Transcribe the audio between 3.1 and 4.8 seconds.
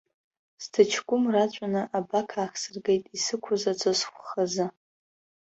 исықәыз аҵысхә хыза.